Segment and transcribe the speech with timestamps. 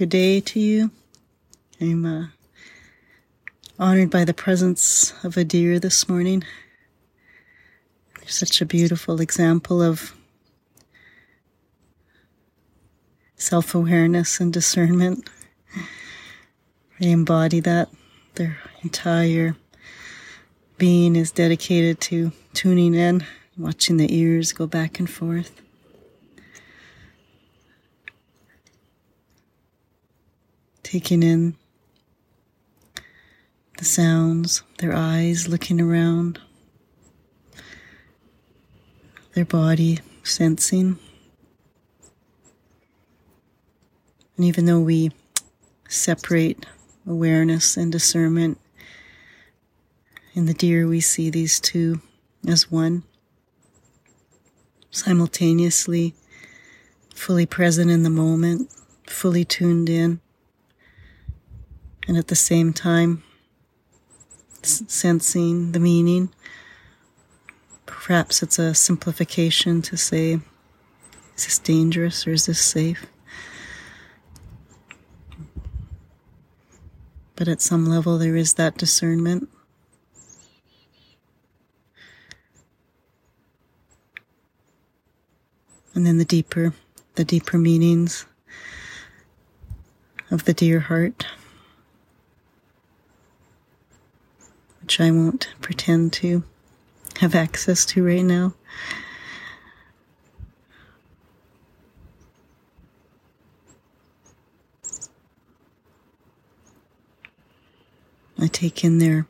[0.00, 0.90] Good day to you.
[1.78, 2.26] I'm uh,
[3.78, 6.42] honored by the presence of a deer this morning.
[8.24, 10.14] Such a beautiful example of
[13.36, 15.28] self awareness and discernment.
[16.98, 17.90] They embody that.
[18.36, 19.54] Their entire
[20.78, 23.26] being is dedicated to tuning in,
[23.58, 25.60] watching the ears go back and forth.
[30.90, 31.54] Taking in
[33.78, 36.40] the sounds, their eyes looking around,
[39.34, 40.98] their body sensing.
[44.36, 45.12] And even though we
[45.88, 46.66] separate
[47.06, 48.58] awareness and discernment,
[50.34, 52.00] in the deer we see these two
[52.48, 53.04] as one,
[54.90, 56.14] simultaneously,
[57.14, 58.72] fully present in the moment,
[59.06, 60.20] fully tuned in,
[62.06, 63.22] and at the same time,
[64.62, 66.30] sensing the meaning.
[67.86, 70.40] Perhaps it's a simplification to say,
[71.36, 73.06] is this dangerous or is this safe?
[77.36, 79.48] But at some level, there is that discernment.
[85.94, 86.74] And then the deeper,
[87.14, 88.26] the deeper meanings
[90.30, 91.26] of the deer heart,
[95.00, 96.44] I won't pretend to
[97.20, 98.52] have access to right now.
[108.38, 109.26] I take in their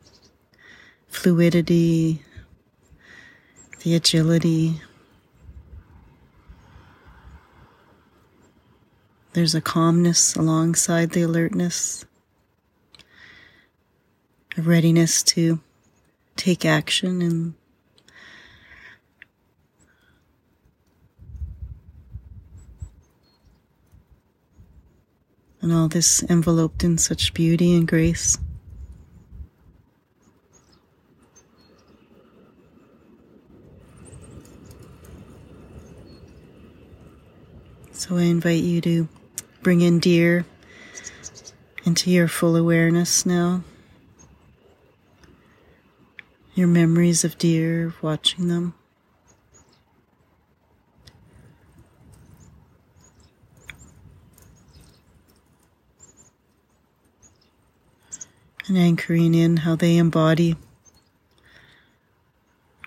[1.07, 2.25] fluidity,
[3.85, 4.81] the agility.
[9.35, 12.05] There's a calmness alongside the alertness,
[14.57, 15.61] a readiness to
[16.37, 17.55] take action and
[25.63, 28.39] and all this enveloped in such beauty and grace.
[37.93, 39.09] So I invite you to
[39.63, 40.47] bring in deer
[41.85, 43.63] into your full awareness now.
[46.55, 48.75] Your memories of deer, watching them.
[58.67, 60.57] And anchoring in how they embody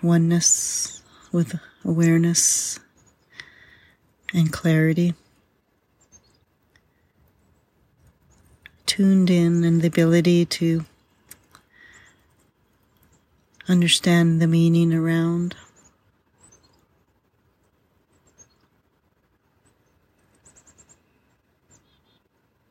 [0.02, 1.02] oneness
[1.32, 2.78] with awareness
[4.32, 5.14] and clarity.
[8.86, 10.84] Tuned in and the ability to
[13.68, 15.56] understand the meaning around.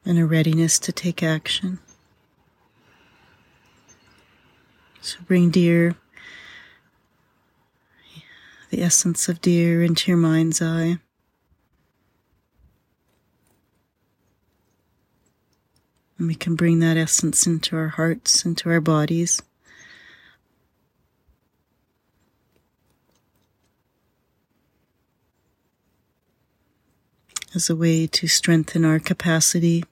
[0.05, 1.79] And a readiness to take action.
[5.01, 5.95] So bring deer,
[8.69, 10.97] the essence of deer into your mind's eye.
[16.17, 19.41] And we can bring that essence into our hearts, into our bodies.
[27.55, 29.85] As a way to strengthen our capacity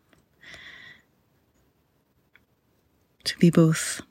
[3.23, 4.01] to be both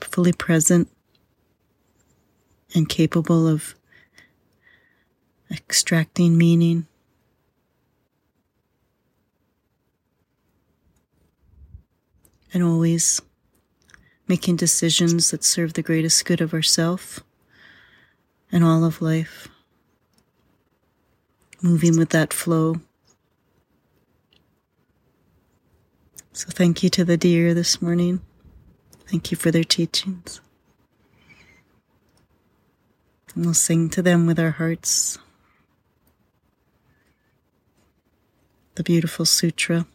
[0.00, 0.88] fully present
[2.74, 3.76] and capable of
[5.50, 6.88] extracting meaning
[12.52, 13.22] and always
[14.26, 17.20] making decisions that serve the greatest good of ourself
[18.50, 19.48] and all of life.
[21.64, 22.76] Moving with that flow.
[26.30, 28.20] So thank you to the deer this morning.
[29.08, 30.42] Thank you for their teachings.
[33.34, 35.16] And we'll sing to them with our hearts.
[38.74, 39.86] The beautiful sutra.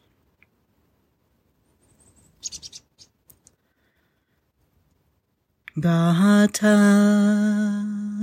[5.80, 6.66] Gata,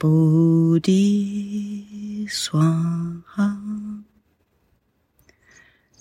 [0.00, 1.06] Bodhi
[2.26, 3.54] Swaha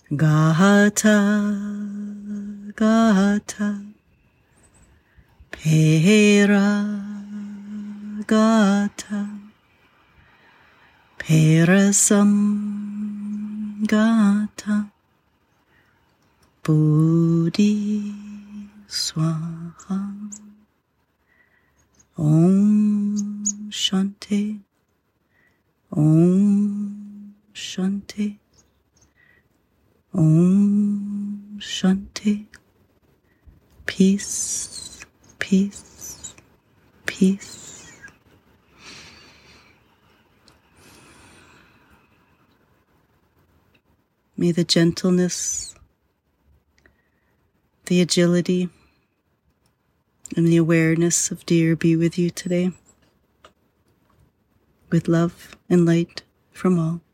[0.10, 1.22] Gata
[2.76, 3.86] Gata
[5.52, 6.50] Peragata
[11.20, 12.10] Parasamgata
[16.64, 18.25] Bodhi
[18.88, 20.32] Swaha
[22.18, 24.62] Om Shanti.
[25.92, 28.40] Om Shanti.
[30.14, 32.46] Om Shanti.
[33.86, 35.06] Peace,
[35.40, 36.36] peace,
[37.06, 37.92] peace.
[44.38, 45.76] May the gentleness,
[47.86, 48.70] the agility,
[50.36, 52.72] and the awareness of deer be with you today.
[54.90, 57.05] With love and light from all.